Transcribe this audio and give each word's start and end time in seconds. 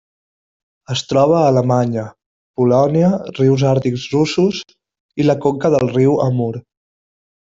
Es 0.93 1.01
troba 1.09 1.35
a 1.39 1.49
Alemanya, 1.49 2.05
Polònia, 2.61 3.11
rius 3.41 3.65
àrtics 3.73 4.07
russos 4.15 4.61
i 5.25 5.31
la 5.31 5.39
conca 5.45 5.71
del 5.77 5.93
riu 5.93 6.19
Amur. 6.27 6.51